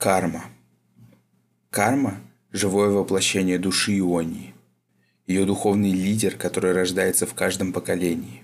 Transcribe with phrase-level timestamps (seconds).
[0.00, 0.46] Карма.
[1.68, 4.54] Карма– живое воплощение души Ионии.
[5.26, 8.42] Ее духовный лидер, который рождается в каждом поколении.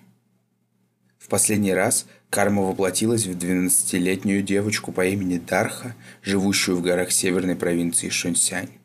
[1.17, 7.57] В последний раз карма воплотилась в 12-летнюю девочку по имени Дарха, живущую в горах северной
[7.57, 8.77] провинции Шунсянь.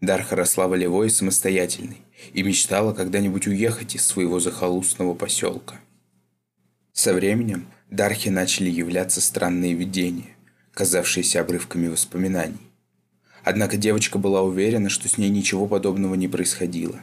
[0.00, 2.00] Дарха росла волевой и самостоятельной
[2.32, 5.78] и мечтала когда-нибудь уехать из своего захолустного поселка.
[6.94, 10.33] Со временем Дархе начали являться странные видения
[10.74, 12.58] казавшиеся обрывками воспоминаний.
[13.44, 17.00] Однако девочка была уверена, что с ней ничего подобного не происходило.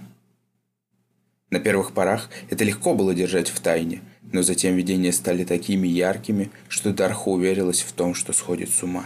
[1.49, 4.01] На первых порах это легко было держать в тайне,
[4.31, 9.05] но затем видения стали такими яркими, что Дарха уверилась в том, что сходит с ума.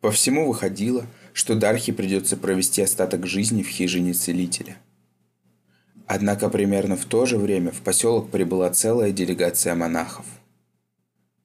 [0.00, 4.76] По всему выходило, что Дархе придется провести остаток жизни в хижине целителя.
[6.06, 10.26] Однако примерно в то же время в поселок прибыла целая делегация монахов–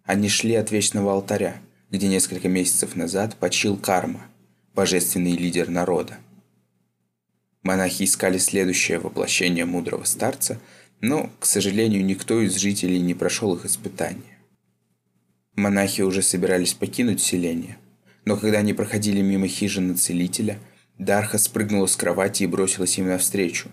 [0.05, 4.27] они шли от Вечного Алтаря, где несколько месяцев назад почил Карма,
[4.73, 6.17] божественный лидер народа.
[7.63, 10.59] Монахи искали следующее воплощение мудрого старца,
[10.99, 14.39] но, к сожалению, никто из жителей не прошел их испытания.
[15.55, 17.77] Монахи уже собирались покинуть селение,
[18.25, 20.59] но когда они проходили мимо хижины целителя,
[20.97, 23.69] Дарха спрыгнула с кровати и бросилась им навстречу.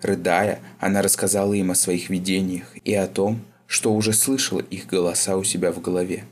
[0.00, 5.36] Рыдая, она рассказала им о своих видениях и о том, что уже слышала их голоса
[5.36, 6.24] у себя в голове.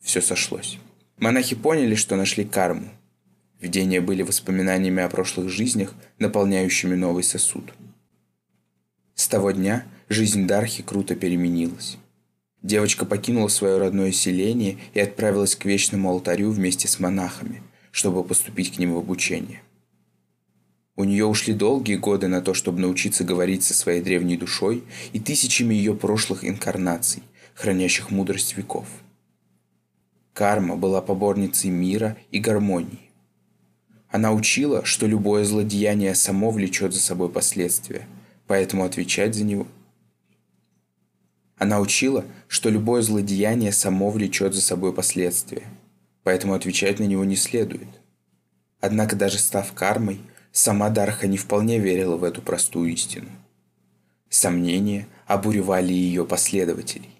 [0.00, 0.78] Все сошлось.
[1.18, 2.88] Монахи поняли, что нашли карму.
[3.60, 7.72] Видения были воспоминаниями о прошлых жизнях, наполняющими новый сосуд.
[9.14, 11.98] С того дня жизнь Дархи круто переменилась.
[12.62, 18.74] Девочка покинула свое родное селение и отправилась к вечному алтарю вместе с монахами, чтобы поступить
[18.74, 19.62] к ним в обучение.
[21.00, 24.84] У нее ушли долгие годы на то, чтобы научиться говорить со своей древней душой
[25.14, 27.22] и тысячами ее прошлых инкарнаций,
[27.54, 28.86] хранящих мудрость веков.
[30.34, 33.10] Карма была поборницей мира и гармонии.
[34.10, 38.06] Она учила, что любое злодеяние само влечет за собой последствия,
[38.46, 39.66] поэтому отвечать за него
[41.56, 45.62] она учила, что любое злодеяние само влечет за собой последствия,
[46.24, 47.88] поэтому отвечать на него не следует.
[48.80, 50.20] Однако даже став кармой,
[50.52, 53.28] Сама Дарха не вполне верила в эту простую истину.
[54.28, 57.10] Сомнения обуревали ее последователей.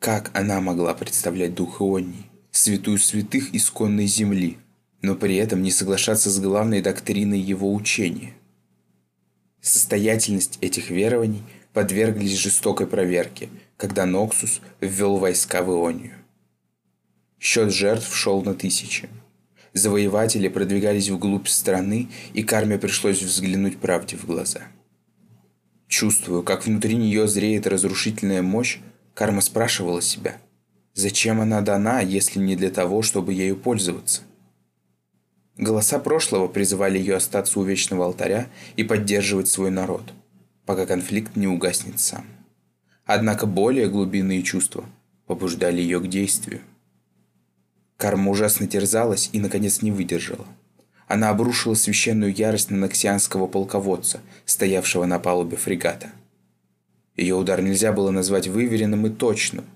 [0.00, 4.58] Как она могла представлять дух Ионии, святую святых исконной земли,
[5.02, 8.34] но при этом не соглашаться с главной доктриной его учения?
[9.60, 16.14] Состоятельность этих верований подверглись жестокой проверке, когда Ноксус ввел войска в Ионию.
[17.38, 19.08] Счет жертв шел на тысячи–
[19.72, 24.62] Завоеватели продвигались вглубь страны, и Карме пришлось взглянуть правде в глаза.
[25.86, 28.78] Чувствуя, как внутри нее зреет разрушительная мощь,
[29.14, 30.38] Карма спрашивала себя,
[30.94, 34.22] зачем она дана, если не для того, чтобы ею пользоваться?
[35.56, 40.12] Голоса прошлого призывали ее остаться у вечного алтаря и поддерживать свой народ,
[40.64, 42.24] пока конфликт не угаснет сам.
[43.04, 44.86] Однако более глубинные чувства
[45.26, 46.60] побуждали ее к действию.
[48.00, 50.46] Карма ужасно терзалась и, наконец, не выдержала.
[51.06, 56.10] Она обрушила священную ярость на наксианского полководца, стоявшего на палубе фрегата.
[57.14, 59.66] Ее удар нельзя было назвать выверенным и точным.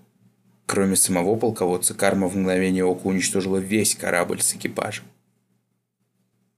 [0.65, 5.05] Кроме самого полководца, карма в мгновение ока уничтожила весь корабль с экипажем.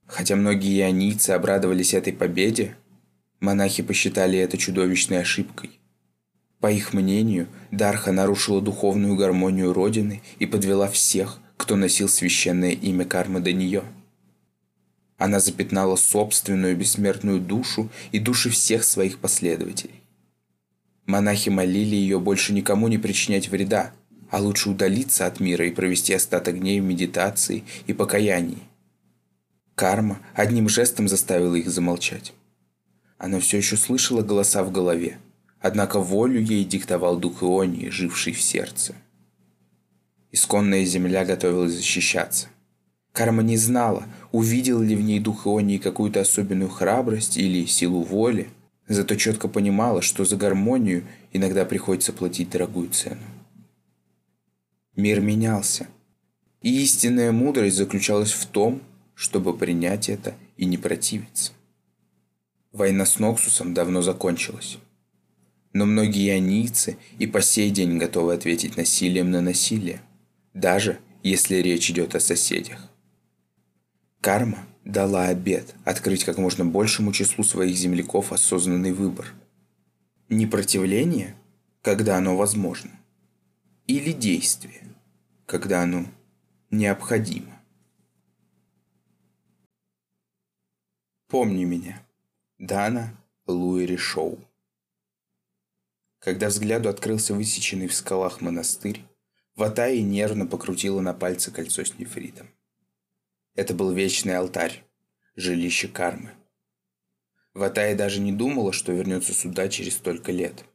[0.07, 2.77] Хотя многие ионийцы обрадовались этой победе,
[3.41, 5.81] монахи посчитали это чудовищной ошибкой.
[6.61, 13.05] По их мнению, Дарха нарушила духовную гармонию Родины и подвела всех, кто носил священное имя
[13.05, 13.85] кармы до нее.
[15.19, 20.03] Она запятнала собственную бессмертную душу и души всех своих последователей.
[21.07, 23.93] Монахи молили ее больше никому не причинять вреда,
[24.31, 28.59] а лучше удалиться от мира и провести остаток дней в медитации и покаянии.
[29.75, 32.33] Карма одним жестом заставила их замолчать.
[33.19, 35.19] Она все еще слышала голоса в голове,
[35.61, 38.95] однако волю ей диктовал дух Ионии, живший в сердце.
[40.33, 42.49] Исконная земля готовилась защищаться.
[43.13, 48.51] Карма не знала, увидел ли в ней дух Ионии какую-то особенную храбрость или силу воли,
[48.89, 53.23] зато четко понимала, что за гармонию иногда приходится платить дорогую цену.
[54.95, 55.87] Мир менялся,
[56.61, 58.83] и истинная мудрость заключалась в том,
[59.15, 61.53] чтобы принять это и не противиться.
[62.73, 64.79] Война с Ноксусом давно закончилась.
[65.73, 70.03] Но многие ионийцы и по сей день готовы ответить насилием на насилие
[70.57, 72.91] даже если речь идет о соседях.
[74.23, 79.35] Карма дала обет открыть как можно большему числу своих земляков осознанный выбор.
[80.31, 81.37] Не противление,
[81.83, 82.91] когда оно возможно,
[83.87, 84.83] или действие,
[85.45, 86.07] когда оно
[86.71, 87.61] необходимо.
[91.29, 92.03] Помни меня.
[92.59, 93.15] Дана
[93.47, 94.39] Луэри Шоу.
[96.19, 99.05] Когда взгляду открылся высеченный в скалах монастырь,
[99.57, 102.47] Ватаи нервно покрутила на пальце кольцо с нефритом.
[103.55, 104.85] Это был вечный алтарь,
[105.35, 106.33] жилище кармы.
[107.55, 110.67] Ватая даже не думала, что вернется сюда через столько лет.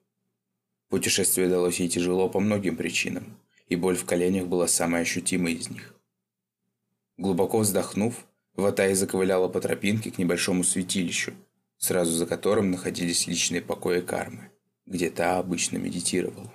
[0.90, 3.38] Путешествие далось ей тяжело по многим причинам,
[3.68, 5.94] и боль в коленях была самой ощутимой из них.
[7.18, 8.26] Глубоко вздохнув,
[8.56, 11.36] Ватая заковыляла по тропинке к небольшому святилищу,
[11.78, 14.50] сразу за которым находились личные покои кармы,
[14.88, 16.52] где та обычно медитировала.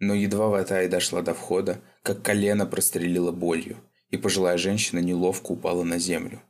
[0.00, 3.76] Но едва Ватая дошла до входа, как колено прострелило болью,
[4.10, 6.42] и пожилая женщина неловко упала на землю.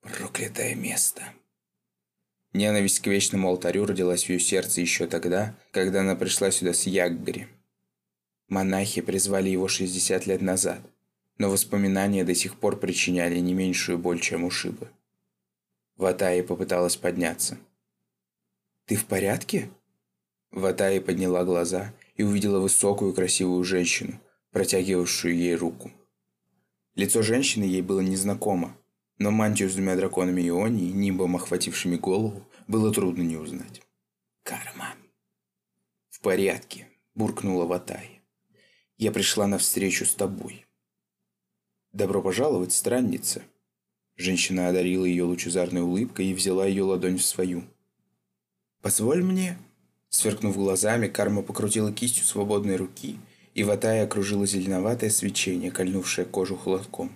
[0.00, 1.22] Проклятое место.
[2.54, 6.86] Ненависть к вечному алтарю родилась в ее сердце еще тогда, когда она пришла сюда с
[6.86, 7.48] Яггари.
[8.48, 10.80] Монахи призвали его 60 лет назад,
[11.36, 14.88] но воспоминания до сих пор причиняли не меньшую боль, чем ушибы.
[15.96, 17.58] Ватаи попыталась подняться.
[18.86, 19.68] «Ты в порядке?»
[20.50, 24.20] Ватаи подняла глаза и увидела высокую красивую женщину,
[24.50, 25.90] протягивавшую ей руку.
[26.94, 28.76] Лицо женщины ей было незнакомо,
[29.18, 33.82] но мантию с двумя драконами Ионии, нимбом охватившими голову, было трудно не узнать.
[34.42, 34.94] «Карма!»
[36.08, 38.22] «В порядке»,– буркнула Ватай.
[38.96, 40.66] «Я пришла навстречу с тобой».
[41.92, 43.42] «Добро пожаловать, странница!»
[44.16, 47.64] Женщина одарила ее лучезарной улыбкой и взяла ее ладонь в свою.
[48.80, 49.58] «Позволь мне!»
[50.08, 53.18] Сверкнув глазами, Карма покрутила кистью свободной руки–
[53.56, 57.10] и ватая окружила зеленоватое свечение, кольнувшее кожу холодком.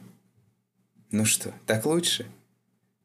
[1.10, 2.26] «Ну что, так лучше?»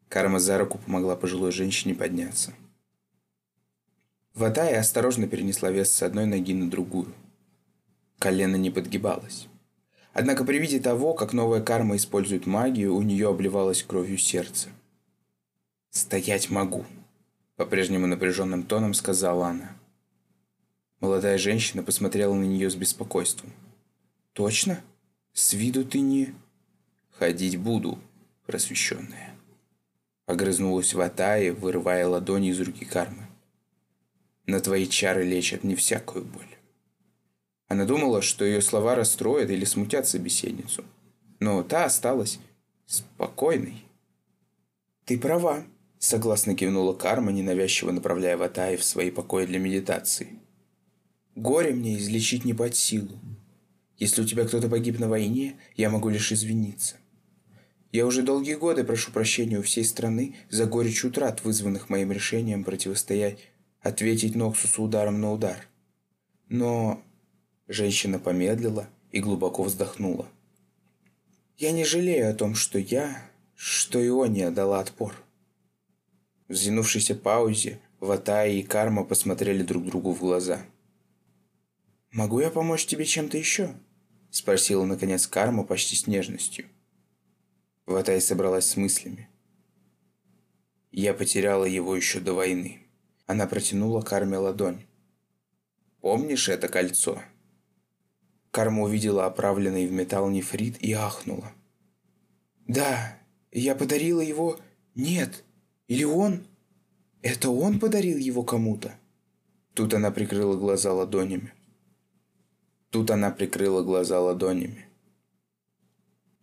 [0.08, 2.54] Карма за руку помогла пожилой женщине подняться.
[4.34, 7.14] Ватая осторожно перенесла вес с одной ноги на другую.
[8.20, 9.50] Колено не подгибалось.
[10.14, 14.70] Однако при виде того, как новая карма использует магию, у нее обливалось кровью сердце.
[15.90, 16.86] «Стоять могу»,—
[17.56, 19.75] по-прежнему напряженным тоном сказала она.
[21.00, 23.52] Молодая женщина посмотрела на нее с беспокойством.
[24.34, 24.81] «Точно?
[25.34, 26.34] С виду ты не...»
[27.12, 28.00] «Ходить буду,
[28.46, 29.36] просвещенная».
[30.25, 33.28] Огрызнулась Ватая, вырывая ладони из руки кармы.
[34.46, 36.56] «На твои чары лечат не всякую боль».
[37.68, 40.84] Она думала, что ее слова расстроят или смутят собеседницу.
[41.40, 42.40] Но та осталась
[42.86, 43.84] спокойной.
[45.06, 45.63] «Ты права»,—
[46.06, 50.40] согласно кивнула карма, ненавязчиво направляя Ватаи в свои покои для медитации.
[51.36, 53.19] Горе мне излечить не под силу.
[53.98, 56.98] Если у тебя кто-то погиб на войне, я могу лишь извиниться.
[57.92, 62.63] Я уже долгие годы прошу прощения у всей страны за горечь утрат, вызванных моим решением
[62.63, 63.40] противостоять,
[63.81, 65.68] ответить Ноксусу ударом на удар.
[66.50, 67.01] Но
[67.68, 70.28] женщина помедлила и глубоко вздохнула.
[71.58, 75.25] Я не жалею о том, что я, что Иония дала отпор.
[76.47, 80.65] В сдвинувшейся паузе Ватая и Карма посмотрели друг другу в глаза–
[82.15, 83.75] «Могу я помочь тебе чем-то еще?»–
[84.31, 86.65] спросила, наконец, Карма почти с нежностью.
[87.86, 89.27] Ватай собралась с мыслями.
[90.94, 92.88] «Я потеряла его еще до войны».
[93.25, 94.86] Она протянула Карме ладонь.
[96.00, 97.21] «Помнишь это кольцо?»
[98.51, 101.51] Карма увидела оправленный в металл нефрит и ахнула.
[102.65, 103.20] «Да,
[103.51, 104.58] я подарила его...
[104.96, 105.43] Нет,
[105.88, 106.44] или он?
[107.22, 108.98] Это он подарил его кому-то?»
[109.74, 111.54] Тут она прикрыла глаза ладонями.
[112.89, 114.86] Тут она прикрыла глаза ладонями.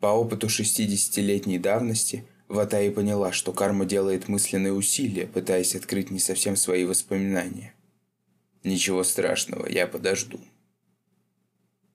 [0.01, 6.57] По опыту 60-летней давности Ватаи поняла, что карма делает мысленные усилия, пытаясь открыть не совсем
[6.57, 7.73] свои воспоминания.
[8.65, 10.41] Ничего страшного, я подожду.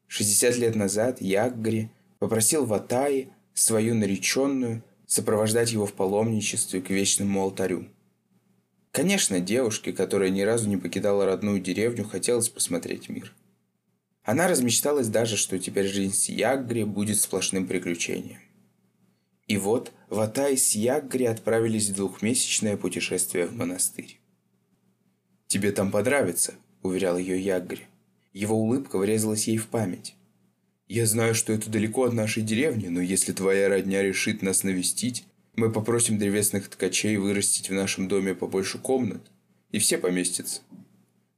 [0.07, 7.87] 60 лет назад Яггари попросил Ватаи, свою нареченную, сопровождать его в паломничестве к вечному алтарю.
[8.91, 13.33] Конечно, девушке, которая ни разу не покидала родную деревню, хотелось посмотреть мир–
[14.27, 18.41] она размечталась даже, что теперь жизнь с Яггри будет сплошным приключением.
[19.47, 24.19] И вот Ватай с Яггри отправились в двухмесячное путешествие в монастырь.
[25.47, 27.85] «Тебе там понравится»,– уверял ее Яггри.
[28.33, 30.13] Его улыбка врезалась ей в память.
[30.87, 35.25] «Я знаю, что это далеко от нашей деревни, но если твоя родня решит нас навестить,
[35.55, 39.21] мы попросим древесных ткачей вырастить в нашем доме побольше комнат,
[39.71, 40.61] и все поместятся.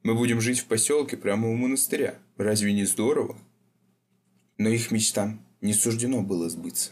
[0.03, 2.15] Мы будем жить в поселке прямо у монастыря.
[2.37, 3.37] Разве не здорово?
[4.57, 6.91] Но их мечтам не суждено было сбыться.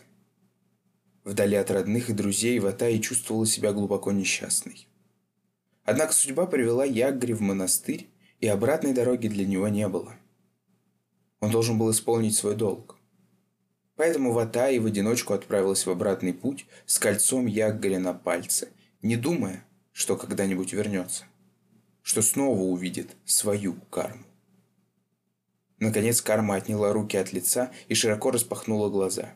[1.24, 4.88] Вдали от родных и друзей Ватаи чувствовала себя глубоко несчастной.
[5.84, 8.08] Однако судьба привела Ягри в монастырь,
[8.40, 10.16] и обратной дороги для него не было.
[11.40, 12.98] Он должен был исполнить свой долг.
[13.96, 18.70] Поэтому Ватай в одиночку отправилась в обратный путь с кольцом Яггаря на пальце,
[19.02, 21.26] не думая, что когда-нибудь вернется,
[22.04, 24.24] что снова увидит свою карму.
[25.80, 29.34] Наконец карма отняла руки от лица и широко распахнула глаза.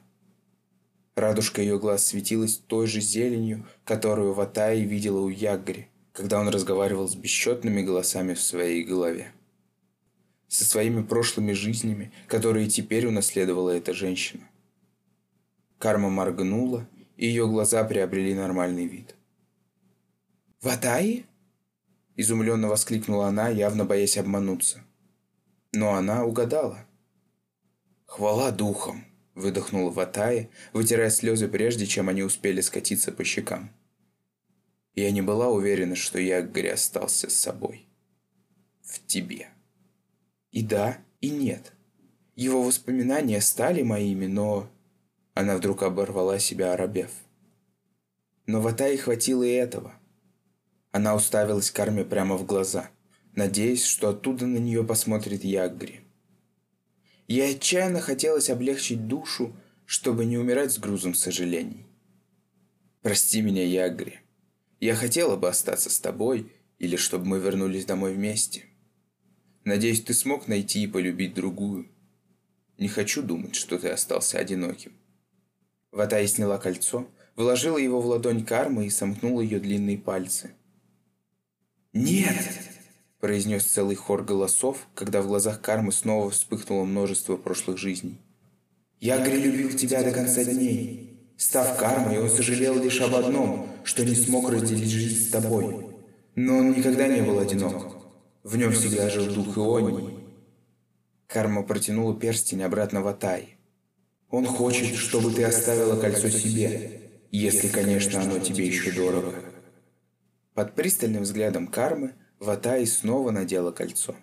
[1.16, 7.08] Радужка ее глаз светилась той же зеленью, которую Ватай видела у Яггари, когда он разговаривал
[7.08, 9.32] с бесчетными голосами в своей голове.
[10.52, 14.50] Со своими прошлыми жизнями, которые теперь унаследовала эта женщина.
[15.80, 19.16] Карма моргнула, и ее глаза приобрели нормальный вид.
[20.62, 21.26] «Ватаи?»–
[22.18, 24.84] изумленно воскликнула она, явно боясь обмануться.
[25.72, 26.86] Но она угадала.
[28.06, 29.06] «Хвала духам!»–
[29.36, 33.72] выдохнула Ватаи, вытирая слезы прежде, чем они успели скатиться по щекам.
[34.96, 37.88] Я не была уверена, что Яггари остался с собой.
[38.84, 39.48] В тебе.
[40.52, 41.74] И да, и нет.
[42.36, 44.70] Его воспоминания стали моими, но...
[45.34, 47.12] Она вдруг оборвала себя, оробев.
[48.46, 49.94] Но Ватаи хватило и этого.
[50.92, 52.90] Она уставилась Карме прямо в глаза,
[53.34, 56.02] надеясь, что оттуда на нее посмотрит Яггри.
[57.28, 59.56] Ей отчаянно хотелось облегчить душу,
[59.86, 61.86] чтобы не умирать с грузом сожалений.
[63.02, 64.20] «Прости меня, Яггри»,
[64.82, 68.66] я хотела бы остаться с тобой, или чтобы мы вернулись домой вместе.
[69.64, 71.88] Надеюсь, ты смог найти и полюбить другую.
[72.78, 74.94] Не хочу думать, что ты остался одиноким.
[75.92, 80.52] Ватай сняла кольцо, вложила его в ладонь кармы и сомкнула ее длинные пальцы.
[81.94, 82.42] «Нет!»–
[83.20, 88.18] произнес целый хор голосов, когда в глазах кармы снова вспыхнуло множество прошлых жизней.
[89.00, 91.20] «Я любил тебя до конца дней.
[91.38, 95.88] Став кармой, он сожалел лишь об одном, что не смог разделить жизнь с тобой.
[96.36, 98.01] Но он никогда не был одинок.
[98.44, 100.20] В нем всегда жил дух Ионии.
[101.28, 103.58] Карма протянула перстень обратно в Атай.
[104.32, 109.36] Он хочет, чтобы ты оставила кольцо себе, если, конечно, оно тебе еще дорого.
[110.54, 114.16] Под пристальным взглядом Кармы Ватай снова надела кольцо.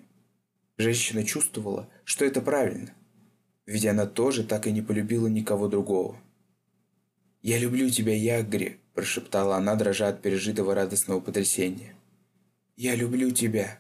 [0.77, 2.95] Женщина чувствовала, что это правильно,
[3.67, 6.21] ведь она тоже так и не полюбила никого другого.
[7.41, 11.95] «Я люблю тебя, Ягри»,– прошептала она, дрожа от пережитого радостного потрясения.
[12.77, 13.79] «Я люблю тебя».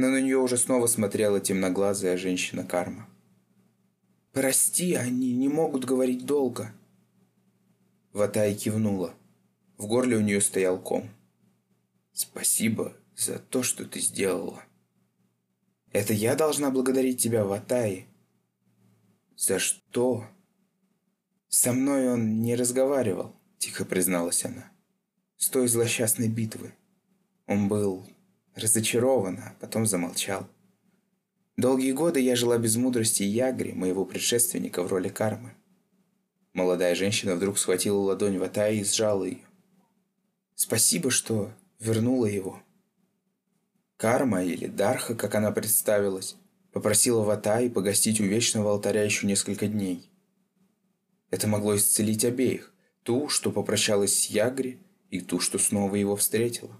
[0.00, 3.06] Но на нее уже снова смотрела темноглазая женщина Карма.
[4.32, 6.72] «Прости, они не могут говорить долго».
[8.14, 9.12] Ватай кивнула.
[9.76, 11.10] В горле у нее стоял ком.
[12.14, 14.64] «Спасибо за то, что ты сделала».
[15.92, 18.06] «Это я должна благодарить тебя, Ватай».
[19.36, 20.24] «За что?»
[21.48, 24.72] «Со мной он не разговаривал»,– тихо призналась она.
[25.36, 26.72] «С той злосчастной битвы.
[27.46, 28.06] Он был
[28.60, 30.46] разочарован, а потом замолчал.
[31.56, 35.54] Долгие годы я жила без мудрости Ягри, моего предшественника в роли кармы.
[36.52, 39.44] Молодая женщина вдруг схватила ладонь Ватаи и сжала ее.
[40.54, 42.62] Спасибо, что вернула его.
[43.96, 46.36] Карма, или Дарха, как она представилась,
[46.72, 50.10] попросила Ватаи погостить у Вечного алтаря еще несколько дней.
[51.30, 52.72] Это могло исцелить обеих.
[53.02, 56.79] Ту, что попрощалась с Ягри, и ту, что снова его встретила.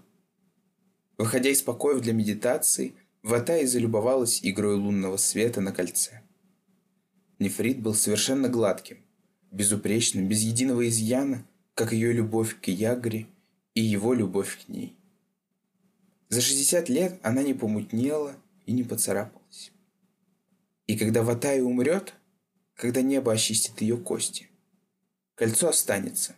[1.21, 6.23] Выходя из покоев для медитации, Ватай залюбовалась игрой лунного света на кольце.
[7.37, 8.97] Нефрит был совершенно гладким,
[9.51, 13.27] безупречным, без единого изъяна, как ее любовь к Ягре
[13.75, 14.95] и его любовь к ней.
[16.29, 18.35] За 60 лет она не помутнела
[18.65, 19.71] и не поцарапалась.
[20.87, 22.15] И когда Ватай умрет,
[22.73, 24.49] когда небо очистит ее кости.
[25.35, 26.35] Кольцо останется.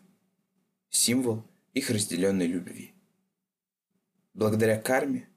[0.90, 1.42] Символ
[1.74, 2.93] их разделенной любви.
[4.34, 5.28] Благодаря карме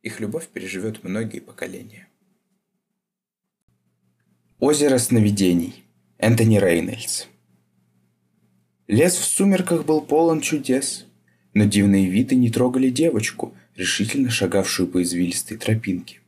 [0.00, 2.08] их любовь переживет многие поколения.
[4.58, 5.84] Озеро сновидений.
[6.16, 7.26] Энтони Рейнольдс.
[8.86, 11.06] Лес в сумерках был полон чудес,
[11.52, 16.20] но дивные виды не трогали девочку, решительно шагавшую по извилистой тропинке.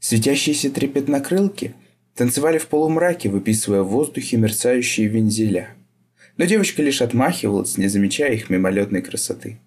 [0.00, 1.74] Светящиеся трепетнокрылки
[2.14, 5.74] танцевали в полумраке, выписывая в воздухе мерцающие вензеля.
[6.36, 9.58] Но девочка лишь отмахивалась, не замечая их мимолетной красоты.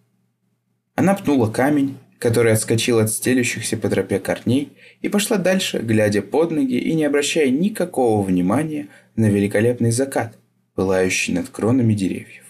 [0.96, 6.52] Она пнула камень, который отскочил от стелющихся по тропе корней, и пошла дальше, глядя под
[6.52, 10.38] ноги и не обращая никакого внимания на великолепный закат,
[10.74, 12.44] пылающий над кронами деревьев.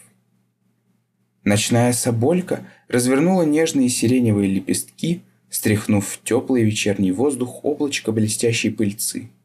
[1.44, 9.30] Ночная соболька развернула нежные сиреневые лепестки, стряхнув в теплый вечерний воздух облачко блестящей пыльцы–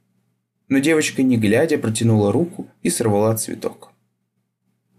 [0.70, 3.92] но девочка, не глядя, протянула руку и сорвала цветок.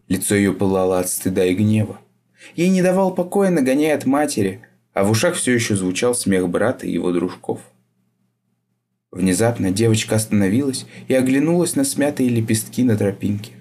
[0.10, 2.01] Лицо ее пылало от стыда и гнева.
[2.56, 4.62] Ей не давал покоя, нагоняя от матери,
[4.94, 7.62] а в ушах все еще звучал смех брата и его дружков.
[9.12, 13.54] Внезапно девочка остановилась и оглянулась на смятые лепестки на тропинке.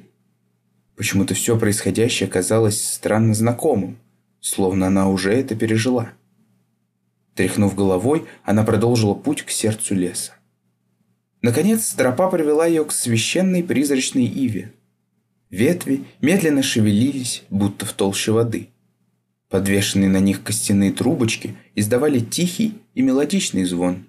[0.96, 3.98] Почему-то все происходящее казалось странно знакомым,
[4.40, 6.12] словно она уже это пережила.
[7.34, 10.32] Тряхнув головой, она продолжила путь к сердцу леса.
[11.42, 14.74] Наконец, тропа привела ее к священной призрачной иве.
[15.50, 18.68] Ветви медленно шевелились, будто в толще воды.
[19.48, 24.06] Подвешенные на них костяные трубочки издавали тихий и мелодичный звон.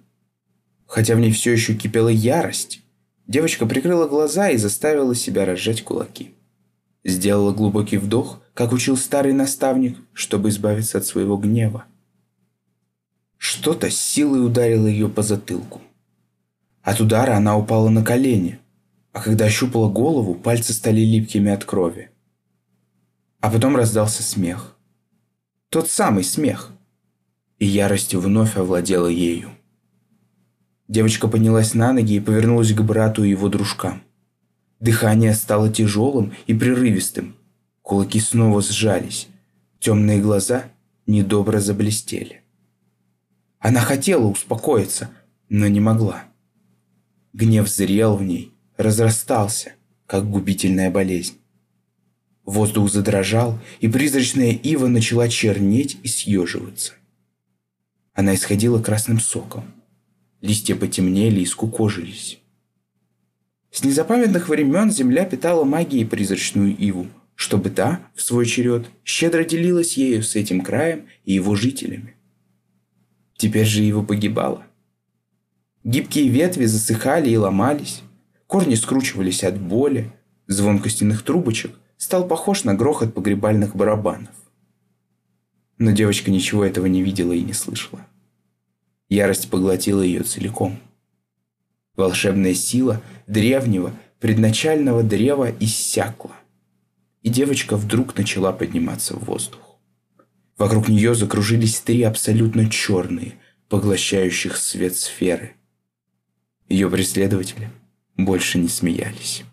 [0.85, 2.81] Хотя в ней все еще кипела ярость,
[3.25, 6.31] девочка прикрыла глаза и заставила себя разжать кулаки.
[7.03, 11.85] Сделала глубокий вдох, как учил старый наставник, чтобы избавиться от своего гнева.
[13.37, 15.81] Что-то силой ударило ее по затылку.
[16.83, 18.59] От удара она упала на колени,
[19.13, 22.11] а когда ощупала голову, пальцы стали липкими от крови.
[23.39, 24.77] А потом раздался смех.
[25.69, 26.71] Тот самый смех.
[27.57, 29.51] И ярость вновь овладела ею.
[30.87, 34.03] Девочка поднялась на ноги и повернулась к брату и его дружкам.
[34.79, 37.35] Дыхание стало тяжелым и прерывистым.
[37.81, 39.27] Кулаки снова сжались.
[39.79, 40.65] Темные глаза
[41.05, 42.41] недобро заблестели.
[43.59, 45.11] Она хотела успокоиться,
[45.49, 46.23] но не могла.
[47.33, 49.73] Гнев зрел в ней, разрастался,
[50.07, 51.37] как губительная болезнь.
[52.45, 56.93] Воздух задрожал, и призрачная ива начала чернеть и съеживаться.
[58.13, 59.63] Она исходила красным соком.
[60.41, 62.39] Листья потемнели и скукожились.
[63.71, 69.97] С незапамятных времен земля питала магией призрачную иву, чтобы та, в свой черед, щедро делилась
[69.97, 72.15] ею с этим краем и его жителями.
[73.37, 74.65] Теперь же ива погибала.
[75.83, 78.01] Гибкие ветви засыхали и ломались,
[78.51, 80.11] корни скручивались от боли,
[80.45, 84.35] звон костяных трубочек стал похож на грохот погребальных барабанов.
[85.77, 88.05] Но девочка ничего этого не видела и не слышала.
[89.07, 90.77] Ярость поглотила ее целиком.
[91.95, 96.35] Волшебная сила древнего, предначального древа иссякла,
[97.21, 99.77] и девочка вдруг начала подниматься в воздух.
[100.57, 103.35] Вокруг нее закружились три абсолютно черные,
[103.69, 105.53] поглощающих свет сферы–
[106.67, 107.69] ее преследователи
[108.25, 109.43] больше не смеялись.